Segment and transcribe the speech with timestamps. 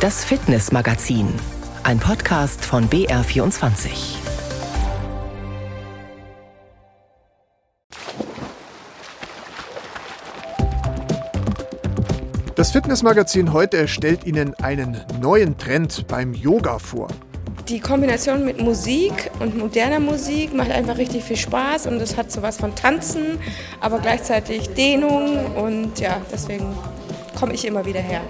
[0.00, 1.28] Das Fitnessmagazin,
[1.82, 3.90] ein Podcast von BR24.
[12.54, 17.08] Das Fitnessmagazin heute stellt Ihnen einen neuen Trend beim Yoga vor.
[17.68, 22.32] Die Kombination mit Musik und moderner Musik macht einfach richtig viel Spaß und es hat
[22.32, 23.38] sowas von Tanzen,
[23.80, 26.74] aber gleichzeitig Dehnung und ja, deswegen
[27.38, 28.22] komme ich immer wieder her.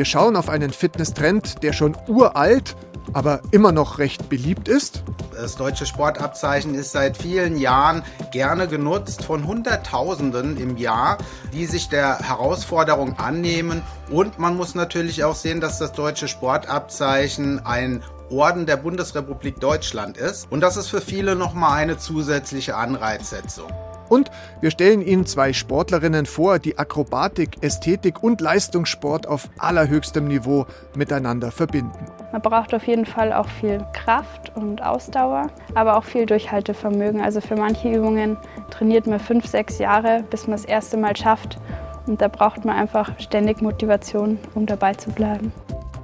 [0.00, 2.74] Wir schauen auf einen Fitnesstrend, der schon uralt,
[3.12, 5.02] aber immer noch recht beliebt ist.
[5.34, 11.18] Das deutsche Sportabzeichen ist seit vielen Jahren gerne genutzt von Hunderttausenden im Jahr,
[11.52, 13.82] die sich der Herausforderung annehmen.
[14.08, 20.16] Und man muss natürlich auch sehen, dass das deutsche Sportabzeichen ein Orden der Bundesrepublik Deutschland
[20.16, 20.50] ist.
[20.50, 23.70] Und das ist für viele nochmal eine zusätzliche Anreizsetzung.
[24.10, 30.66] Und wir stellen Ihnen zwei Sportlerinnen vor, die Akrobatik, Ästhetik und Leistungssport auf allerhöchstem Niveau
[30.96, 32.04] miteinander verbinden.
[32.32, 37.20] Man braucht auf jeden Fall auch viel Kraft und Ausdauer, aber auch viel Durchhaltevermögen.
[37.20, 38.36] Also für manche Übungen
[38.70, 41.58] trainiert man fünf, sechs Jahre, bis man das erste Mal schafft.
[42.06, 45.52] Und da braucht man einfach ständig Motivation, um dabei zu bleiben.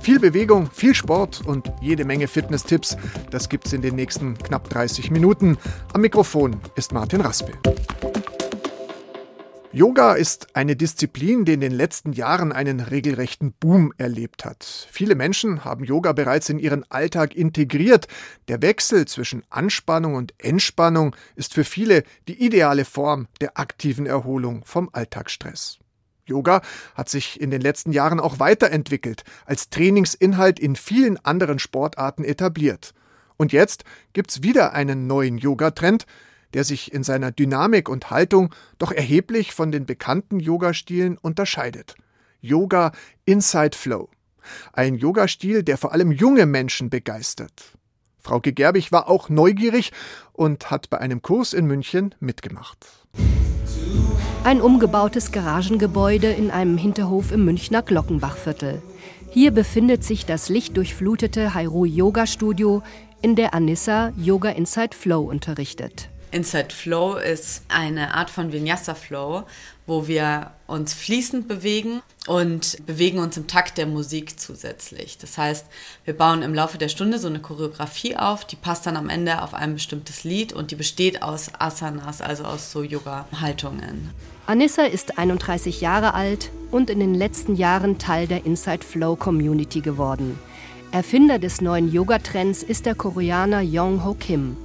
[0.07, 2.97] Viel Bewegung, viel Sport und jede Menge Fitness-Tipps.
[3.33, 5.59] Das gibt's in den nächsten knapp 30 Minuten.
[5.93, 7.57] Am Mikrofon ist Martin Raspel.
[9.73, 14.87] Yoga ist eine Disziplin, die in den letzten Jahren einen regelrechten Boom erlebt hat.
[14.93, 18.07] Viele Menschen haben Yoga bereits in ihren Alltag integriert.
[18.47, 24.62] Der Wechsel zwischen Anspannung und Entspannung ist für viele die ideale Form der aktiven Erholung
[24.65, 25.81] vom Alltagsstress.
[26.27, 26.61] Yoga
[26.95, 32.93] hat sich in den letzten Jahren auch weiterentwickelt, als Trainingsinhalt in vielen anderen Sportarten etabliert.
[33.37, 36.07] Und jetzt gibt's wieder einen neuen Yoga-Trend,
[36.55, 41.97] der sich in seiner Dynamik und Haltung doch erheblich von den bekannten Yoga-Stilen unterscheidet.
[42.41, 42.93] Yoga
[43.25, 44.09] Inside Flow.
[44.73, 47.77] Ein Yoga-Stil, der vor allem junge Menschen begeistert.
[48.21, 49.93] Frauke Gerbig war auch neugierig
[50.33, 52.87] und hat bei einem Kurs in München mitgemacht.
[54.45, 58.83] Ein umgebautes Garagengebäude in einem Hinterhof im Münchner Glockenbachviertel.
[59.31, 62.83] Hier befindet sich das lichtdurchflutete Hairu Yoga Studio,
[63.23, 66.09] in der Anissa Yoga Inside Flow unterrichtet.
[66.31, 69.44] Inside Flow ist eine Art von Vinyasa Flow,
[69.87, 75.16] wo wir uns fließend bewegen und bewegen uns im Takt der Musik zusätzlich.
[75.19, 75.66] Das heißt,
[76.04, 79.42] wir bauen im Laufe der Stunde so eine Choreografie auf, die passt dann am Ende
[79.42, 84.10] auf ein bestimmtes Lied und die besteht aus Asanas, also aus so Yoga-Haltungen.
[84.47, 89.81] Anissa ist 31 Jahre alt und in den letzten Jahren Teil der Inside Flow Community
[89.81, 90.38] geworden.
[90.91, 94.56] Erfinder des neuen Yoga-Trends ist der Koreaner Yong Ho Kim.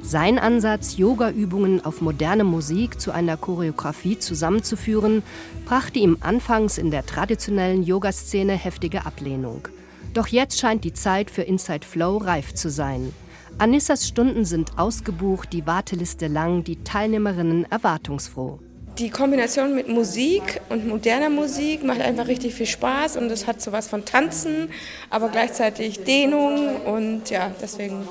[0.00, 5.22] Sein Ansatz, Yoga-Übungen auf moderne Musik zu einer Choreografie zusammenzuführen,
[5.66, 9.68] brachte ihm anfangs in der traditionellen Yoga-Szene heftige Ablehnung.
[10.14, 13.12] Doch jetzt scheint die Zeit für Inside Flow reif zu sein.
[13.58, 18.60] Anissas Stunden sind ausgebucht, die Warteliste lang, die Teilnehmerinnen erwartungsfroh.
[18.98, 23.60] Die Kombination mit Musik und moderner Musik macht einfach richtig viel Spaß und es hat
[23.62, 24.70] sowas von Tanzen,
[25.08, 28.08] aber gleichzeitig Dehnung und ja, deswegen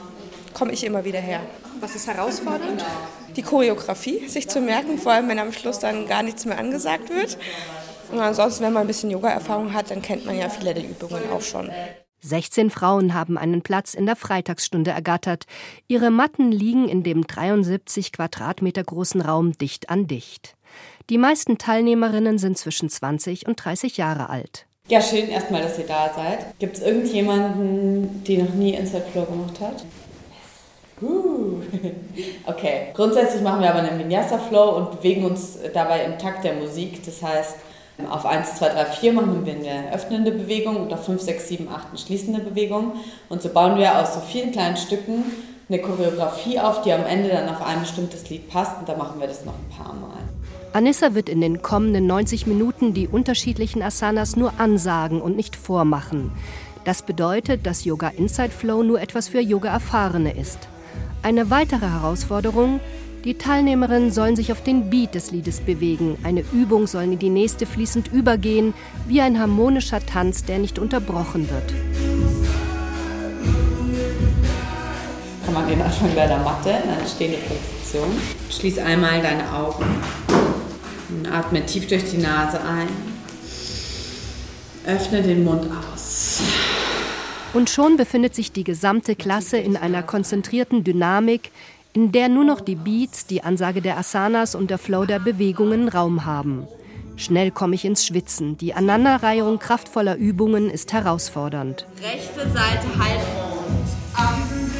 [0.57, 1.41] komme ich immer wieder her.
[1.79, 2.83] Was ist herausfordernd?
[3.35, 7.11] Die Choreografie, sich zu merken, vor allem wenn am Schluss dann gar nichts mehr angesagt
[7.11, 7.37] wird.
[8.11, 11.29] Und ansonsten, wenn man ein bisschen Yoga-Erfahrung hat, dann kennt man ja viele der Übungen
[11.31, 11.69] auch schon.
[12.21, 15.45] 16 Frauen haben einen Platz in der Freitagsstunde ergattert.
[15.87, 20.55] Ihre Matten liegen in dem 73 Quadratmeter großen Raum dicht an dicht.
[21.11, 24.65] Die meisten Teilnehmerinnen sind zwischen 20 und 30 Jahre alt.
[24.89, 26.57] Ja, schön erstmal, dass ihr da seid.
[26.57, 29.85] Gibt es irgendjemanden, die noch nie Inside Flow gemacht hat?
[32.45, 36.53] Okay, grundsätzlich machen wir aber einen Vinyasa Flow und bewegen uns dabei im Takt der
[36.53, 37.03] Musik.
[37.05, 37.57] Das heißt,
[38.09, 41.67] auf 1, 2, 3, 4 machen wir eine öffnende Bewegung und auf 5, 6, 7,
[41.67, 42.93] 8 eine schließende Bewegung.
[43.29, 45.23] Und so bauen wir aus so vielen kleinen Stücken
[45.69, 48.79] eine Choreografie auf, die am Ende dann auf ein bestimmtes Lied passt.
[48.79, 50.17] Und da machen wir das noch ein paar Mal.
[50.73, 56.31] Anissa wird in den kommenden 90 Minuten die unterschiedlichen Asanas nur ansagen und nicht vormachen.
[56.85, 60.69] Das bedeutet, dass Yoga Inside Flow nur etwas für Yoga-Erfahrene ist.
[61.23, 62.79] Eine weitere Herausforderung,
[63.23, 66.17] die Teilnehmerinnen sollen sich auf den Beat des Liedes bewegen.
[66.23, 68.73] Eine Übung soll in die nächste fließend übergehen,
[69.07, 71.73] wie ein harmonischer Tanz, der nicht unterbrochen wird.
[75.43, 78.09] Komm mal den Anfang deiner Matte in eine stehende Position.
[78.49, 79.85] Schließ einmal deine Augen
[81.09, 82.87] und atme tief durch die Nase ein.
[84.85, 86.41] Öffne den Mund aus.
[87.53, 91.51] Und schon befindet sich die gesamte Klasse in einer konzentrierten Dynamik,
[91.93, 95.89] in der nur noch die Beats, die Ansage der Asanas und der Flow der Bewegungen
[95.89, 96.67] Raum haben.
[97.15, 98.57] Schnell komme ich ins Schwitzen.
[98.57, 101.87] Die Aneinanderreihung kraftvoller Übungen ist herausfordernd.
[102.03, 103.87] Rechte Seite Halbmond.
[104.13, 104.73] Eins,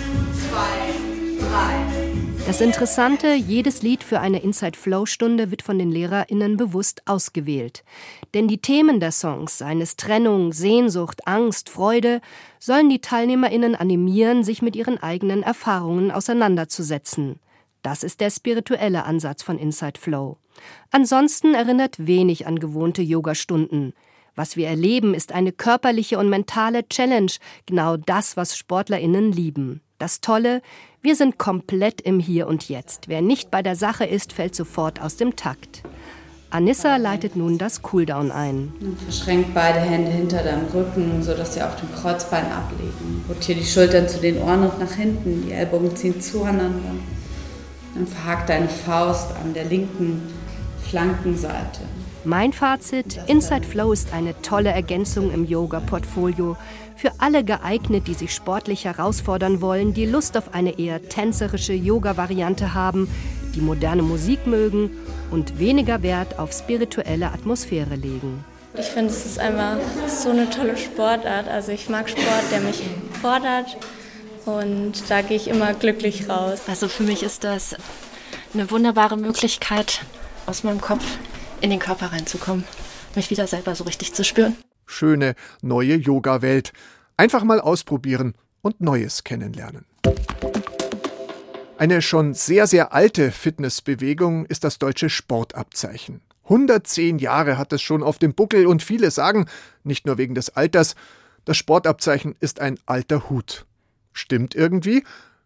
[0.47, 1.97] zwei, drei.
[2.45, 7.83] Das Interessante, jedes Lied für eine Inside Flow Stunde wird von den Lehrerinnen bewusst ausgewählt.
[8.33, 12.21] Denn die Themen der Songs, seien es Trennung, Sehnsucht, Angst, Freude,
[12.59, 17.39] sollen die Teilnehmerinnen animieren, sich mit ihren eigenen Erfahrungen auseinanderzusetzen.
[17.83, 20.37] Das ist der spirituelle Ansatz von Inside Flow.
[20.91, 23.93] Ansonsten erinnert wenig an gewohnte Yogastunden.
[24.35, 27.31] Was wir erleben, ist eine körperliche und mentale Challenge,
[27.65, 29.81] genau das, was Sportlerinnen lieben.
[29.97, 30.61] Das Tolle,
[31.01, 33.07] wir sind komplett im Hier und Jetzt.
[33.07, 35.81] Wer nicht bei der Sache ist, fällt sofort aus dem Takt.
[36.49, 38.71] Anissa leitet nun das Cooldown ein.
[39.03, 43.25] Verschränkt beide Hände hinter deinem Rücken, sodass sie auf dem Kreuzbein ablegen.
[43.27, 45.43] Rotiere die Schultern zu den Ohren und nach hinten.
[45.45, 46.91] Die Ellbogen ziehen zueinander.
[47.93, 50.21] Dann verhakt deine Faust an der linken
[50.89, 51.81] Flankenseite.
[52.23, 56.55] Mein Fazit: Inside Flow ist eine tolle Ergänzung im Yoga-Portfolio.
[56.95, 62.73] Für alle geeignet, die sich sportlich herausfordern wollen, die Lust auf eine eher tänzerische Yoga-Variante
[62.73, 63.07] haben,
[63.57, 64.91] die moderne Musik mögen
[65.31, 68.45] und weniger Wert auf spirituelle Atmosphäre legen.
[68.77, 69.77] Ich finde, es ist einfach
[70.07, 71.49] so eine tolle Sportart.
[71.49, 72.81] Also ich mag Sport, der mich
[73.21, 73.75] fordert
[74.45, 76.61] und da gehe ich immer glücklich raus.
[76.67, 77.75] Also für mich ist das
[78.53, 80.05] eine wunderbare Möglichkeit,
[80.45, 81.03] aus meinem Kopf
[81.59, 82.63] in den Körper reinzukommen,
[83.15, 84.55] mich wieder selber so richtig zu spüren
[84.87, 86.71] schöne neue Yoga-Welt.
[87.17, 89.85] Einfach mal ausprobieren und Neues kennenlernen.
[91.77, 96.21] Eine schon sehr, sehr alte Fitnessbewegung ist das deutsche Sportabzeichen.
[96.45, 99.45] 110 Jahre hat es schon auf dem Buckel und viele sagen,
[99.83, 100.95] nicht nur wegen des Alters,
[101.45, 103.67] das Sportabzeichen ist ein alter Hut.
[104.11, 105.03] Stimmt irgendwie,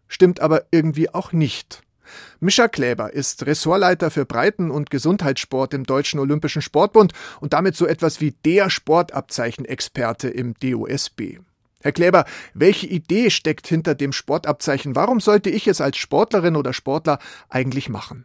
[0.08, 1.82] stimmt aber irgendwie auch nicht.
[2.40, 7.86] Mischa Kläber ist Ressortleiter für Breiten- und Gesundheitssport im Deutschen Olympischen Sportbund und damit so
[7.86, 11.40] etwas wie der Sportabzeichenexperte im DOSB.
[11.82, 12.24] Herr Kläber,
[12.54, 14.94] welche Idee steckt hinter dem Sportabzeichen?
[14.94, 17.18] Warum sollte ich es als Sportlerin oder Sportler
[17.48, 18.24] eigentlich machen?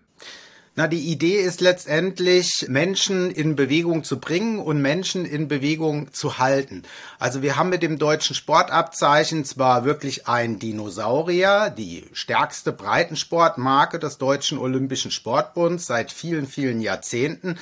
[0.80, 6.38] Na, die Idee ist letztendlich, Menschen in Bewegung zu bringen und Menschen in Bewegung zu
[6.38, 6.84] halten.
[7.18, 14.20] Also wir haben mit dem deutschen Sportabzeichen zwar wirklich ein Dinosaurier, die stärkste Breitensportmarke des
[14.20, 17.58] Deutschen Olympischen Sportbunds seit vielen, vielen Jahrzehnten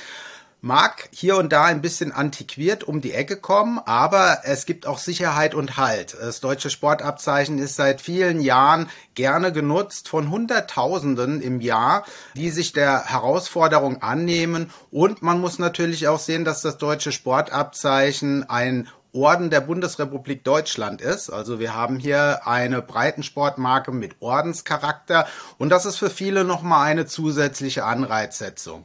[0.60, 4.98] mag hier und da ein bisschen antiquiert um die Ecke kommen, aber es gibt auch
[4.98, 6.16] Sicherheit und Halt.
[6.18, 12.04] Das deutsche Sportabzeichen ist seit vielen Jahren gerne genutzt von Hunderttausenden im Jahr,
[12.34, 14.70] die sich der Herausforderung annehmen.
[14.90, 21.00] Und man muss natürlich auch sehen, dass das deutsche Sportabzeichen ein Orden der Bundesrepublik Deutschland
[21.00, 21.30] ist.
[21.30, 25.26] Also wir haben hier eine Breitensportmarke mit Ordenscharakter
[25.58, 28.84] und das ist für viele nochmal eine zusätzliche Anreizsetzung.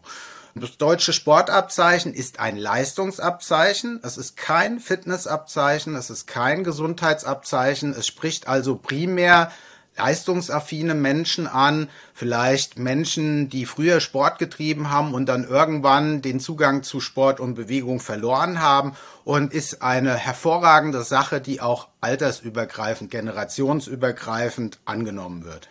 [0.56, 4.01] Das deutsche Sportabzeichen ist ein Leistungsabzeichen.
[4.03, 5.95] Es ist kein Fitnessabzeichen.
[5.95, 7.94] Es ist kein Gesundheitsabzeichen.
[7.94, 9.51] Es spricht also primär
[9.98, 16.83] leistungsaffine Menschen an, vielleicht Menschen, die früher Sport getrieben haben und dann irgendwann den Zugang
[16.83, 24.80] zu Sport und Bewegung verloren haben und ist eine hervorragende Sache, die auch altersübergreifend, generationsübergreifend
[24.86, 25.69] angenommen wird.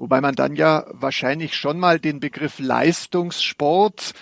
[0.00, 4.14] Wobei man dann ja wahrscheinlich schon mal den Begriff Leistungssport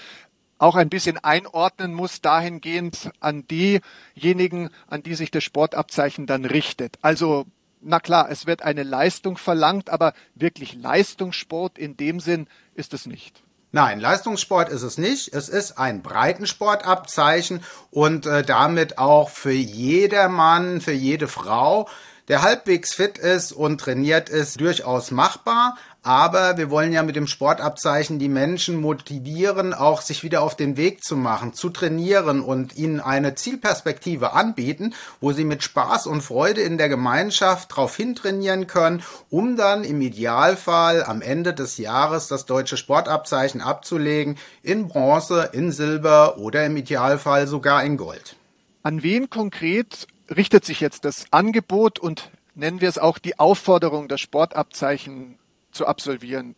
[0.58, 6.98] auch ein bisschen einordnen muss dahingehend an diejenigen, an die sich das Sportabzeichen dann richtet.
[7.00, 7.46] Also
[7.80, 13.06] na klar, es wird eine Leistung verlangt, aber wirklich Leistungssport in dem Sinn ist es
[13.06, 13.44] nicht.
[13.70, 15.32] Nein, Leistungssport ist es nicht.
[15.32, 21.88] Es ist ein Breitensportabzeichen und äh, damit auch für jedermann, für jede Frau
[22.28, 25.76] der halbwegs fit ist und trainiert ist, durchaus machbar.
[26.02, 30.76] Aber wir wollen ja mit dem Sportabzeichen die Menschen motivieren, auch sich wieder auf den
[30.76, 36.22] Weg zu machen, zu trainieren und ihnen eine Zielperspektive anbieten, wo sie mit Spaß und
[36.22, 42.28] Freude in der Gemeinschaft darauf hintrainieren können, um dann im Idealfall am Ende des Jahres
[42.28, 48.36] das deutsche Sportabzeichen abzulegen in Bronze, in Silber oder im Idealfall sogar in Gold.
[48.82, 54.08] An wen konkret richtet sich jetzt das Angebot und nennen wir es auch die Aufforderung,
[54.08, 55.38] das Sportabzeichen
[55.72, 56.54] zu absolvieren?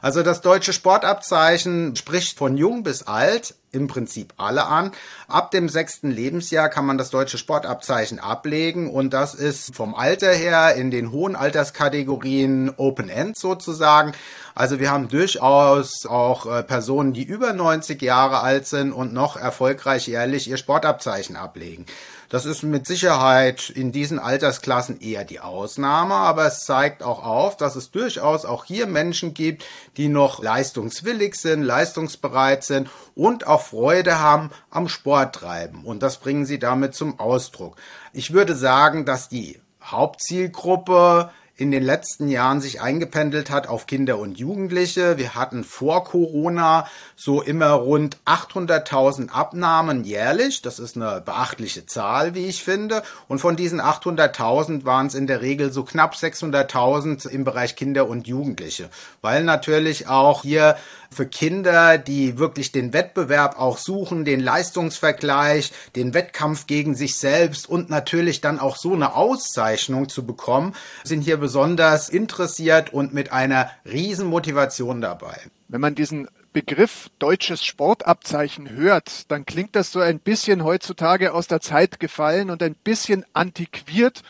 [0.00, 4.92] Also das deutsche Sportabzeichen spricht von jung bis alt im Prinzip alle an.
[5.28, 10.32] Ab dem sechsten Lebensjahr kann man das deutsche Sportabzeichen ablegen und das ist vom Alter
[10.32, 14.12] her in den hohen Alterskategorien Open End sozusagen.
[14.54, 19.36] Also wir haben durchaus auch äh, Personen, die über 90 Jahre alt sind und noch
[19.36, 21.86] erfolgreich jährlich ihr Sportabzeichen ablegen.
[22.32, 27.58] Das ist mit Sicherheit in diesen Altersklassen eher die Ausnahme, aber es zeigt auch auf,
[27.58, 29.66] dass es durchaus auch hier Menschen gibt,
[29.98, 35.84] die noch leistungswillig sind, leistungsbereit sind und auch Freude haben am Sporttreiben.
[35.84, 37.76] Und das bringen sie damit zum Ausdruck.
[38.14, 44.18] Ich würde sagen, dass die Hauptzielgruppe in den letzten Jahren sich eingependelt hat auf Kinder
[44.18, 45.18] und Jugendliche.
[45.18, 50.62] Wir hatten vor Corona so immer rund 800.000 Abnahmen jährlich.
[50.62, 53.02] Das ist eine beachtliche Zahl, wie ich finde.
[53.28, 58.08] Und von diesen 800.000 waren es in der Regel so knapp 600.000 im Bereich Kinder
[58.08, 58.88] und Jugendliche,
[59.20, 60.76] weil natürlich auch hier
[61.10, 67.68] für Kinder, die wirklich den Wettbewerb auch suchen, den Leistungsvergleich, den Wettkampf gegen sich selbst
[67.68, 73.32] und natürlich dann auch so eine Auszeichnung zu bekommen, sind hier besonders interessiert und mit
[73.32, 75.36] einer riesen Motivation dabei.
[75.66, 81.48] Wenn man diesen Begriff deutsches Sportabzeichen hört, dann klingt das so ein bisschen heutzutage aus
[81.48, 84.22] der Zeit gefallen und ein bisschen antiquiert,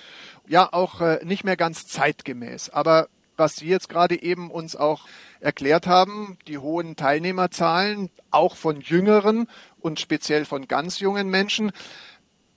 [0.49, 2.71] ja auch äh, nicht mehr ganz zeitgemäß.
[2.71, 5.07] Aber was Sie jetzt gerade eben uns auch
[5.40, 9.49] erklärt haben, die hohen Teilnehmerzahlen, auch von jüngeren
[9.81, 11.73] und speziell von ganz jungen Menschen,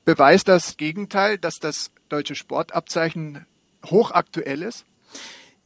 [0.06, 3.46] beweist das Gegenteil, dass das deutsche Sportabzeichen
[3.92, 4.86] hochaktuell ist?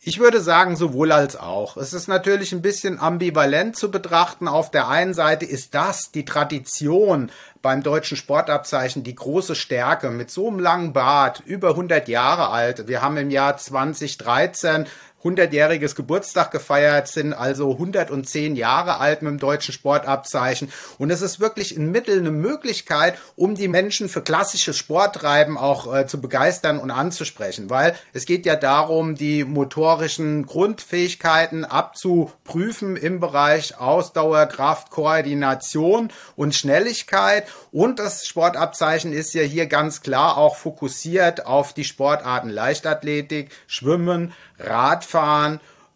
[0.01, 1.75] Ich würde sagen, sowohl als auch.
[1.75, 4.47] Es ist natürlich ein bisschen ambivalent zu betrachten.
[4.47, 10.31] Auf der einen Seite ist das die Tradition beim deutschen Sportabzeichen die große Stärke mit
[10.31, 12.87] so einem langen Bart, über 100 Jahre alt.
[12.87, 14.87] Wir haben im Jahr 2013
[15.23, 20.71] 100-jähriges Geburtstag gefeiert, sind also 110 Jahre alt mit dem deutschen Sportabzeichen.
[20.97, 25.93] Und es ist wirklich ein Mittel, eine Möglichkeit, um die Menschen für klassisches Sporttreiben auch
[25.93, 27.69] äh, zu begeistern und anzusprechen.
[27.69, 36.55] Weil es geht ja darum, die motorischen Grundfähigkeiten abzuprüfen im Bereich Ausdauer, Kraft, Koordination und
[36.55, 37.45] Schnelligkeit.
[37.71, 44.33] Und das Sportabzeichen ist ja hier ganz klar auch fokussiert auf die Sportarten Leichtathletik, Schwimmen,
[44.59, 45.08] Radfahren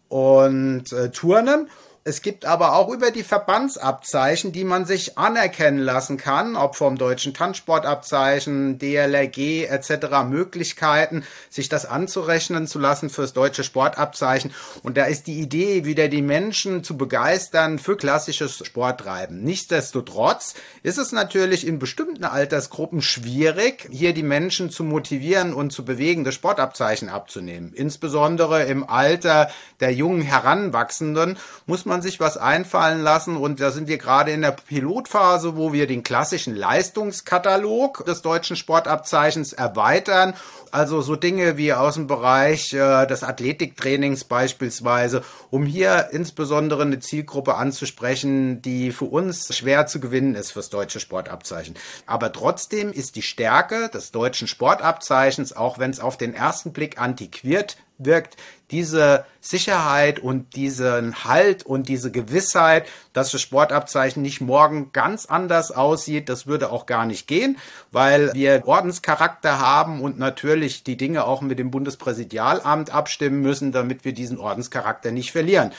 [0.08, 1.68] und äh, Turnen.
[2.06, 6.98] Es gibt aber auch über die Verbandsabzeichen, die man sich anerkennen lassen kann, ob vom
[6.98, 10.28] deutschen Tanzsportabzeichen, DLRG etc.
[10.28, 14.52] Möglichkeiten, sich das anzurechnen zu lassen fürs deutsche Sportabzeichen.
[14.82, 19.42] Und da ist die Idee, wieder die Menschen zu begeistern für klassisches Sporttreiben.
[19.42, 25.86] Nichtsdestotrotz ist es natürlich in bestimmten Altersgruppen schwierig, hier die Menschen zu motivieren und zu
[25.86, 27.72] bewegen, das Sportabzeichen abzunehmen.
[27.72, 33.70] Insbesondere im Alter der jungen Heranwachsenden muss man man sich was einfallen lassen und da
[33.70, 40.34] sind wir gerade in der Pilotphase, wo wir den klassischen Leistungskatalog des deutschen Sportabzeichens erweitern.
[40.72, 46.98] Also so Dinge wie aus dem Bereich äh, des Athletiktrainings beispielsweise, um hier insbesondere eine
[46.98, 51.76] Zielgruppe anzusprechen, die für uns schwer zu gewinnen ist fürs deutsche Sportabzeichen.
[52.06, 57.00] Aber trotzdem ist die Stärke des deutschen Sportabzeichens, auch wenn es auf den ersten Blick
[57.00, 58.36] antiquiert wirkt,
[58.70, 65.70] diese Sicherheit und diesen Halt und diese Gewissheit, dass das Sportabzeichen nicht morgen ganz anders
[65.70, 67.58] aussieht, das würde auch gar nicht gehen,
[67.92, 74.04] weil wir Ordenscharakter haben und natürlich die Dinge auch mit dem Bundespräsidialamt abstimmen müssen, damit
[74.04, 75.72] wir diesen Ordenscharakter nicht verlieren.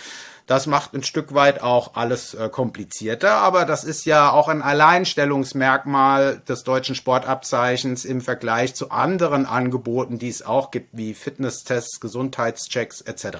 [0.46, 4.62] Das macht ein Stück weit auch alles äh, komplizierter, aber das ist ja auch ein
[4.62, 12.00] Alleinstellungsmerkmal des deutschen Sportabzeichens im Vergleich zu anderen Angeboten, die es auch gibt, wie Fitnesstests,
[12.00, 13.38] Gesundheitschecks etc.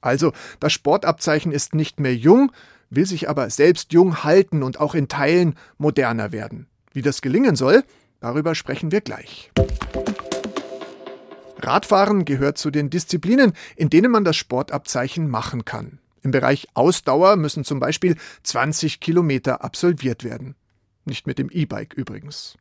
[0.00, 2.50] Also, das Sportabzeichen ist nicht mehr jung,
[2.88, 6.68] will sich aber selbst jung halten und auch in Teilen moderner werden.
[6.94, 7.84] Wie das gelingen soll,
[8.20, 9.50] darüber sprechen wir gleich.
[11.58, 15.98] Radfahren gehört zu den Disziplinen, in denen man das Sportabzeichen machen kann.
[16.26, 20.56] Im Bereich Ausdauer müssen zum Beispiel 20 Kilometer absolviert werden.
[21.04, 22.56] Nicht mit dem E-Bike übrigens.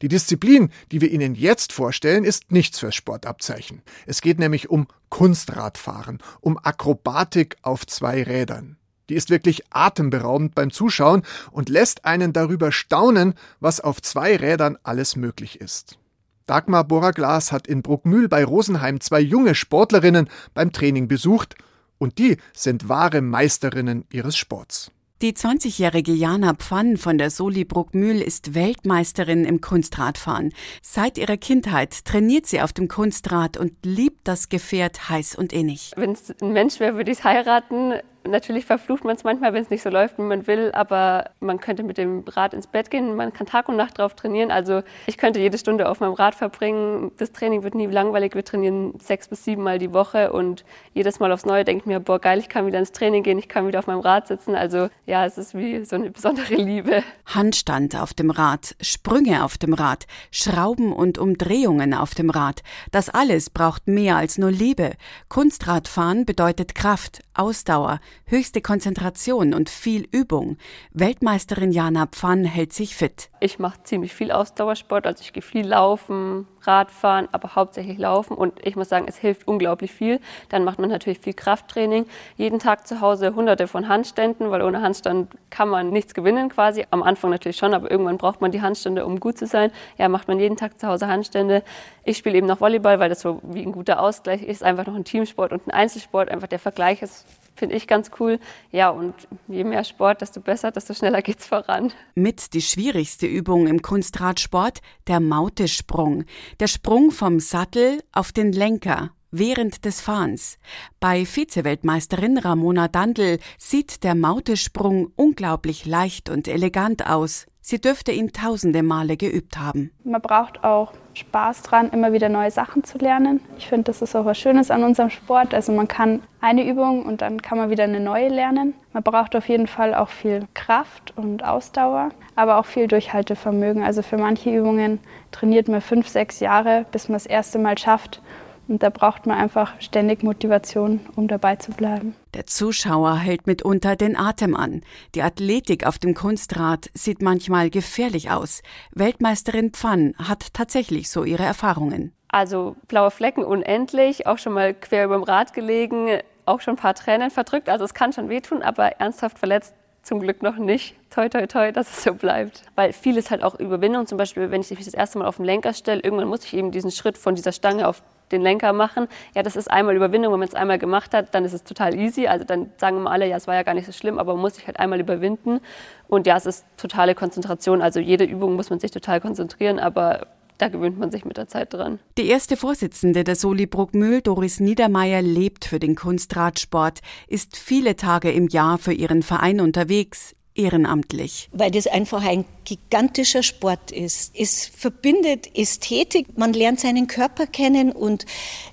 [0.00, 3.82] Die Disziplin, die wir Ihnen jetzt vorstellen, ist nichts fürs Sportabzeichen.
[4.06, 8.78] Es geht nämlich um Kunstradfahren, um Akrobatik auf zwei Rädern.
[9.10, 14.78] Die ist wirklich atemberaubend beim Zuschauen und lässt einen darüber staunen, was auf zwei Rädern
[14.82, 15.98] alles möglich ist.
[16.46, 21.54] Dagmar Boraglas hat in Bruckmühl bei Rosenheim zwei junge Sportlerinnen beim Training besucht
[21.98, 24.90] und die sind wahre Meisterinnen ihres Sports.
[25.22, 30.52] Die 20-jährige Jana Pfann von der Soli Bruckmühl ist Weltmeisterin im Kunstradfahren.
[30.82, 35.92] Seit ihrer Kindheit trainiert sie auf dem Kunstrad und liebt das Gefährt heiß und innig.
[35.96, 37.94] Wenn es ein Mensch wäre, würde ich es heiraten.
[38.26, 41.60] Natürlich verflucht man es manchmal, wenn es nicht so läuft, wie man will, aber man
[41.60, 44.50] könnte mit dem Rad ins Bett gehen, man kann Tag und Nacht drauf trainieren.
[44.50, 47.12] Also ich könnte jede Stunde auf meinem Rad verbringen.
[47.18, 48.34] Das Training wird nie langweilig.
[48.34, 50.64] Wir trainieren sechs bis sieben Mal die Woche und
[50.94, 53.38] jedes Mal aufs Neue denke ich mir, boah geil, ich kann wieder ins Training gehen,
[53.38, 54.54] ich kann wieder auf meinem Rad sitzen.
[54.54, 57.02] Also ja, es ist wie so eine besondere Liebe.
[57.26, 62.62] Handstand auf dem Rad, Sprünge auf dem Rad, Schrauben und Umdrehungen auf dem Rad.
[62.90, 64.92] Das alles braucht mehr als nur Liebe.
[65.28, 70.56] Kunstradfahren bedeutet Kraft, Ausdauer, höchste Konzentration und viel Übung.
[70.92, 73.28] Weltmeisterin Jana Pfann hält sich fit.
[73.40, 78.54] Ich mache ziemlich viel Ausdauersport, also ich gehe viel laufen, Radfahren, aber hauptsächlich laufen und
[78.66, 80.20] ich muss sagen, es hilft unglaublich viel.
[80.48, 82.06] Dann macht man natürlich viel Krafttraining.
[82.36, 86.86] Jeden Tag zu Hause hunderte von Handständen, weil ohne Handstand kann man nichts gewinnen quasi.
[86.90, 89.70] Am Anfang natürlich schon, aber irgendwann braucht man die Handstände, um gut zu sein.
[89.98, 91.62] Ja, macht man jeden Tag zu Hause Handstände.
[92.04, 94.62] Ich spiele eben noch Volleyball, weil das so wie ein guter Ausgleich ist.
[94.62, 96.30] Einfach noch ein Teamsport und ein Einzelsport.
[96.30, 98.38] Einfach der Vergleich ist finde ich ganz cool.
[98.70, 99.14] Ja, und
[99.48, 101.92] je mehr Sport, desto besser, desto schneller geht's voran.
[102.14, 106.24] Mit die schwierigste Übung im Kunstradsport, der Mautesprung.
[106.60, 110.58] Der Sprung vom Sattel auf den Lenker während des Fahrens.
[111.00, 117.46] Bei Vizeweltmeisterin Ramona Dandl sieht der Mautesprung unglaublich leicht und elegant aus.
[117.60, 119.90] Sie dürfte ihn tausende Male geübt haben.
[120.04, 123.40] Man braucht auch Spaß dran, immer wieder neue Sachen zu lernen.
[123.56, 125.54] Ich finde, das ist auch was Schönes an unserem Sport.
[125.54, 128.74] Also man kann eine Übung und dann kann man wieder eine neue lernen.
[128.92, 133.82] Man braucht auf jeden Fall auch viel Kraft und Ausdauer, aber auch viel Durchhaltevermögen.
[133.82, 134.98] Also für manche Übungen
[135.30, 138.20] trainiert man fünf, sechs Jahre, bis man das erste Mal schafft.
[138.66, 142.14] Und da braucht man einfach ständig Motivation, um dabei zu bleiben.
[142.32, 144.82] Der Zuschauer hält mitunter den Atem an.
[145.14, 148.62] Die Athletik auf dem Kunstrad sieht manchmal gefährlich aus.
[148.92, 152.12] Weltmeisterin Pfann hat tatsächlich so ihre Erfahrungen.
[152.28, 156.78] Also blaue Flecken unendlich, auch schon mal quer über dem Rad gelegen, auch schon ein
[156.78, 157.68] paar Tränen verdrückt.
[157.68, 160.96] Also es kann schon wehtun, aber ernsthaft verletzt zum Glück noch nicht.
[161.10, 162.62] Toi, toi, toi, dass es so bleibt.
[162.74, 164.06] Weil vieles halt auch Überwindung.
[164.06, 166.54] Zum Beispiel, wenn ich mich das erste Mal auf den Lenker stelle, irgendwann muss ich
[166.54, 168.02] eben diesen Schritt von dieser Stange auf
[168.32, 169.08] den Lenker machen.
[169.34, 170.32] Ja, das ist einmal Überwindung.
[170.32, 172.26] Wenn man es einmal gemacht hat, dann ist es total easy.
[172.26, 174.42] Also dann sagen immer alle, ja, es war ja gar nicht so schlimm, aber man
[174.42, 175.60] muss sich halt einmal überwinden.
[176.08, 177.82] Und ja, es ist totale Konzentration.
[177.82, 180.26] Also jede Übung muss man sich total konzentrieren, aber
[180.58, 181.98] da gewöhnt man sich mit der Zeit dran.
[182.16, 188.30] Die erste Vorsitzende der Soli Bruckmühl, Doris Niedermeyer, lebt für den Kunstradsport, ist viele Tage
[188.30, 191.48] im Jahr für ihren Verein unterwegs ehrenamtlich.
[191.52, 194.32] Weil das einfach ein gigantischer Sport ist.
[194.38, 198.24] Es verbindet Ästhetik, man lernt seinen Körper kennen und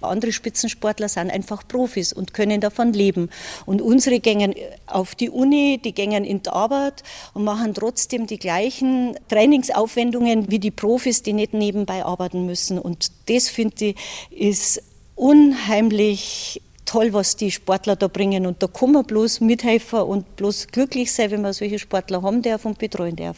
[0.02, 3.30] andere Spitzensportler sind einfach Profis und können davon leben.
[3.66, 4.54] Und unsere gängen
[4.86, 7.04] auf die Uni, die gängen in die Arbeit
[7.34, 12.78] und machen trotzdem die gleichen Trainingsaufwendungen wie die Profis, die nicht nebenbei arbeiten müssen.
[12.78, 13.96] Und das finde ich
[14.30, 14.84] ist
[15.16, 18.46] unheimlich toll, was die Sportler da bringen.
[18.46, 22.42] Und da kann man bloß mithelfen und bloß glücklich sein, wenn man solche Sportler haben
[22.42, 23.38] darf und betreuen darf.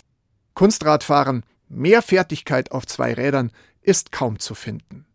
[0.56, 5.06] Kunstradfahren, mehr Fertigkeit auf zwei Rädern ist kaum zu finden.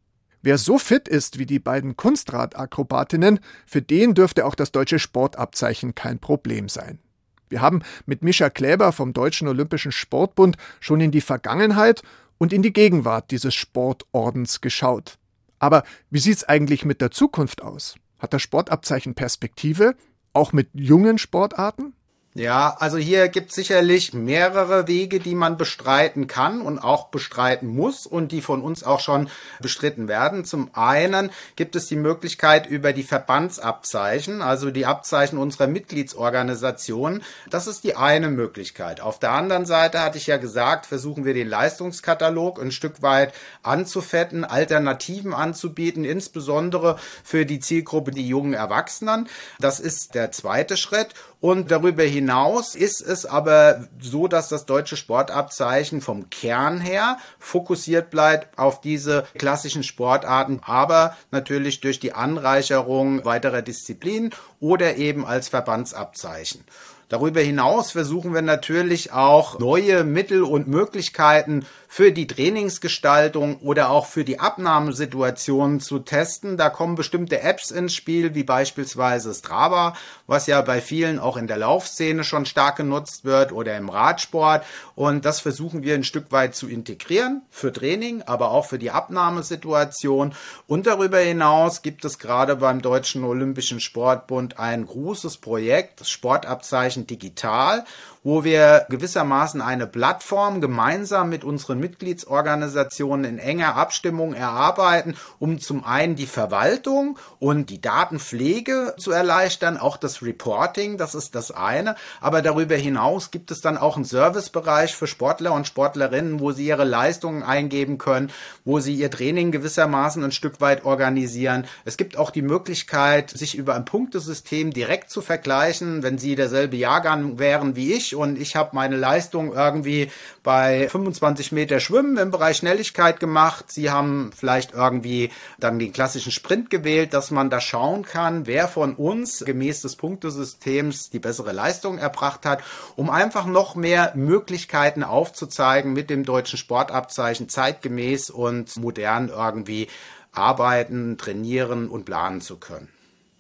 [0.41, 5.97] Wer so fit ist wie die beiden Kunstradakrobatinnen, für den dürfte auch das deutsche Sportabzeichen
[5.97, 7.01] kein Problem sein.
[7.49, 12.03] Wir haben mit Mischa Kläber vom Deutschen Olympischen Sportbund schon in die Vergangenheit
[12.37, 15.19] und in die Gegenwart dieses Sportordens geschaut.
[15.59, 17.97] Aber wie sieht's eigentlich mit der Zukunft aus?
[18.19, 19.95] Hat das Sportabzeichen Perspektive,
[20.33, 21.95] auch mit jungen Sportarten?
[22.39, 27.67] Ja, also hier gibt es sicherlich mehrere Wege, die man bestreiten kann und auch bestreiten
[27.67, 29.29] muss und die von uns auch schon
[29.61, 30.45] bestritten werden.
[30.45, 37.25] Zum einen gibt es die Möglichkeit über die Verbandsabzeichen, also die Abzeichen unserer Mitgliedsorganisationen.
[37.51, 39.01] Das ist die eine Möglichkeit.
[39.01, 43.35] Auf der anderen Seite hatte ich ja gesagt, versuchen wir den Leistungskatalog ein Stück weit
[43.65, 49.29] anzufetten, Alternativen anzubieten, insbesondere für die Zielgruppe die jungen Erwachsenen.
[49.59, 51.15] Das ist der zweite Schritt.
[51.41, 52.28] Und darüber hinaus
[52.75, 59.27] ist es aber so, dass das deutsche Sportabzeichen vom Kern her fokussiert bleibt auf diese
[59.39, 66.65] klassischen Sportarten, aber natürlich durch die Anreicherung weiterer Disziplinen oder eben als Verbandsabzeichen.
[67.09, 74.05] Darüber hinaus versuchen wir natürlich auch neue Mittel und Möglichkeiten für die Trainingsgestaltung oder auch
[74.05, 76.59] für die Abnahmesituation zu testen.
[76.59, 81.47] Da kommen bestimmte Apps ins Spiel, wie beispielsweise Strava, was ja bei vielen auch in
[81.47, 84.67] der Laufszene schon stark genutzt wird oder im Radsport.
[84.95, 88.91] Und das versuchen wir ein Stück weit zu integrieren für Training, aber auch für die
[88.91, 90.35] Abnahmesituation.
[90.67, 96.98] Und darüber hinaus gibt es gerade beim Deutschen Olympischen Sportbund ein großes Projekt, das Sportabzeichen
[97.05, 97.85] Digital
[98.29, 105.83] wo wir gewissermaßen eine Plattform gemeinsam mit unseren Mitgliedsorganisationen in enger Abstimmung erarbeiten, um zum
[105.83, 111.97] einen die Verwaltung und die Datenpflege zu erleichtern, auch das Reporting, das ist das eine,
[112.21, 116.67] aber darüber hinaus gibt es dann auch einen Servicebereich für Sportler und Sportlerinnen, wo sie
[116.67, 118.31] ihre Leistungen eingeben können,
[118.67, 121.65] wo sie ihr Training gewissermaßen ein Stück weit organisieren.
[121.87, 126.77] Es gibt auch die Möglichkeit, sich über ein Punktesystem direkt zu vergleichen, wenn sie derselbe
[126.77, 130.11] Jahrgang wären wie ich und ich habe meine Leistung irgendwie
[130.43, 133.73] bei 25 Meter Schwimmen im Bereich Schnelligkeit gemacht.
[133.73, 138.69] Sie haben vielleicht irgendwie dann den klassischen Sprint gewählt, dass man da schauen kann, wer
[138.69, 142.63] von uns gemäß des Punktesystems die bessere Leistung erbracht hat,
[142.97, 149.89] um einfach noch mehr Möglichkeiten aufzuzeigen, mit dem deutschen Sportabzeichen zeitgemäß und modern irgendwie
[150.33, 152.89] arbeiten, trainieren und planen zu können.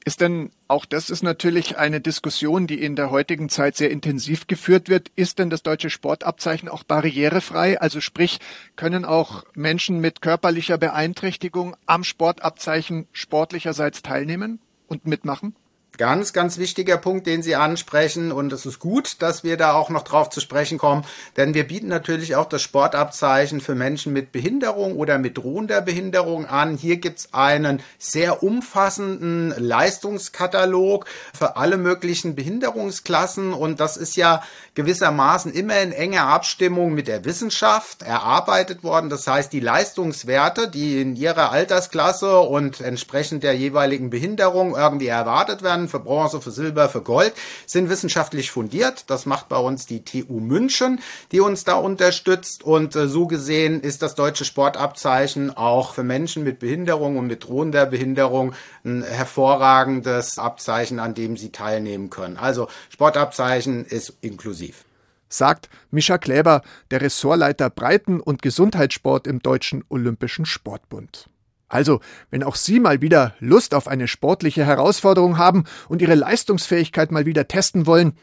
[0.08, 4.46] Ist denn, auch das ist natürlich eine Diskussion, die in der heutigen Zeit sehr intensiv
[4.46, 7.78] geführt wird, ist denn das deutsche Sportabzeichen auch barrierefrei?
[7.78, 8.38] Also sprich,
[8.74, 15.54] können auch Menschen mit körperlicher Beeinträchtigung am Sportabzeichen sportlicherseits teilnehmen und mitmachen?
[15.98, 18.30] Ganz, ganz wichtiger Punkt, den Sie ansprechen.
[18.30, 21.04] Und es ist gut, dass wir da auch noch drauf zu sprechen kommen,
[21.36, 26.46] denn wir bieten natürlich auch das Sportabzeichen für Menschen mit Behinderung oder mit drohender Behinderung
[26.46, 26.76] an.
[26.76, 33.52] Hier gibt's einen sehr umfassenden Leistungskatalog für alle möglichen Behinderungsklassen.
[33.52, 34.44] Und das ist ja
[34.76, 39.10] gewissermaßen immer in enger Abstimmung mit der Wissenschaft erarbeitet worden.
[39.10, 45.62] Das heißt, die Leistungswerte, die in ihrer Altersklasse und entsprechend der jeweiligen Behinderung irgendwie erwartet
[45.62, 47.32] werden, für Bronze, für Silber, für Gold,
[47.66, 49.04] sind wissenschaftlich fundiert.
[49.08, 51.00] Das macht bei uns die TU München,
[51.32, 52.62] die uns da unterstützt.
[52.62, 57.44] Und äh, so gesehen ist das deutsche Sportabzeichen auch für Menschen mit Behinderung und mit
[57.44, 62.36] drohender Behinderung ein hervorragendes Abzeichen, an dem sie teilnehmen können.
[62.36, 64.84] Also Sportabzeichen ist inklusiv
[65.28, 71.28] sagt Mischa Kläber, der Ressortleiter Breiten- und Gesundheitssport im Deutschen Olympischen Sportbund.
[71.68, 72.00] Also,
[72.30, 77.26] wenn auch Sie mal wieder Lust auf eine sportliche Herausforderung haben und Ihre Leistungsfähigkeit mal
[77.26, 78.14] wieder testen wollen,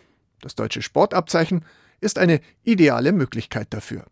[0.42, 1.64] das deutsche Sportabzeichen
[2.02, 4.06] ist eine ideale Möglichkeit dafür.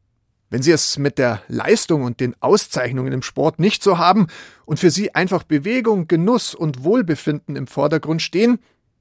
[0.50, 4.28] Wenn Sie es mit der Leistung und den Auszeichnungen im Sport nicht so haben
[4.66, 8.60] und für Sie einfach Bewegung, Genuss und Wohlbefinden im Vordergrund stehen,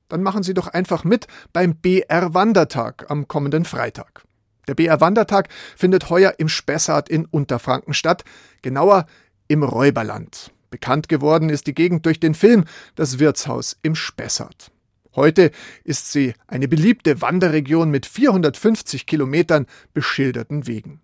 [0.08, 4.22] dann machen Sie doch einfach mit beim BR Wandertag am kommenden Freitag.
[4.68, 8.24] Der BR Wandertag findet heuer im Spessart in Unterfranken statt,
[8.62, 9.06] genauer
[9.52, 10.50] im Räuberland.
[10.70, 14.72] Bekannt geworden ist die Gegend durch den Film Das Wirtshaus im Spessart.
[15.14, 15.50] Heute
[15.84, 21.02] ist sie eine beliebte Wanderregion mit 450 Kilometern beschilderten Wegen.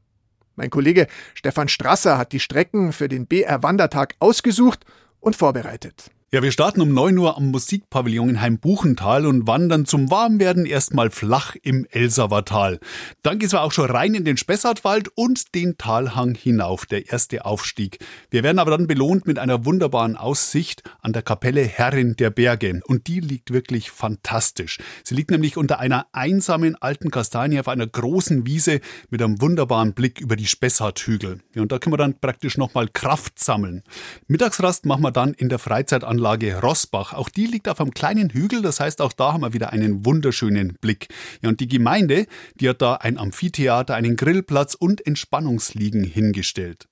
[0.56, 4.86] Mein Kollege Stefan Strasser hat die Strecken für den BR Wandertag ausgesucht
[5.20, 6.10] und vorbereitet.
[6.30, 11.08] Ja, wir starten um 9 Uhr am Musikpavillon in Heimbuchental und wandern zum Warmwerden erstmal
[11.08, 12.80] flach im Elsauertal.
[13.22, 18.04] Dann geht's auch schon rein in den Spessartwald und den Talhang hinauf, der erste Aufstieg.
[18.28, 22.82] Wir werden aber dann belohnt mit einer wunderbaren Aussicht an der Kapelle Herrin der Berge.
[22.84, 24.80] Und die liegt wirklich fantastisch.
[25.04, 29.94] Sie liegt nämlich unter einer einsamen alten Kastanie auf einer großen Wiese mit einem wunderbaren
[29.94, 31.40] Blick über die Spessarthügel.
[31.54, 33.82] Ja, und da können wir dann praktisch nochmal Kraft sammeln.
[34.26, 37.14] Mittagsrast machen wir dann in der Freizeitanlage Anlage Rossbach.
[37.14, 40.04] Auch die liegt auf einem kleinen Hügel, das heißt, auch da haben wir wieder einen
[40.04, 41.06] wunderschönen Blick.
[41.42, 42.26] Ja, und die Gemeinde,
[42.56, 46.87] die hat da ein Amphitheater, einen Grillplatz und Entspannungsliegen hingestellt.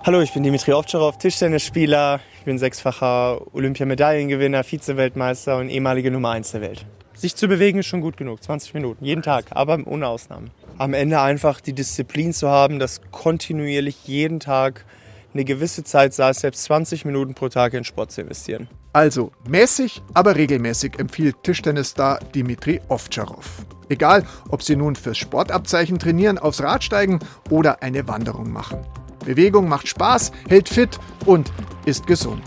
[0.04, 2.18] Hallo, ich bin Dimitri Ovtcharov, Tischtennisspieler.
[2.38, 6.86] Ich bin sechsfacher Olympiamedaillengewinner, Vize-Weltmeister und ehemalige Nummer 1 der Welt.
[7.14, 10.50] Sich zu bewegen ist schon gut genug, 20 Minuten, jeden Tag, aber ohne Ausnahmen.
[10.78, 14.84] Am Ende einfach die Disziplin zu haben, das kontinuierlich jeden Tag
[15.32, 18.68] eine gewisse Zeit sei es selbst 20 Minuten pro Tag in Sport zu investieren.
[18.92, 23.64] Also mäßig, aber regelmäßig empfiehlt Tischtennisstar Dimitri Ovtcharov.
[23.90, 27.18] Egal, ob Sie nun fürs Sportabzeichen trainieren, aufs Rad steigen
[27.50, 28.78] oder eine Wanderung machen.
[29.24, 31.52] Bewegung macht Spaß, hält fit und
[31.84, 32.42] ist gesund.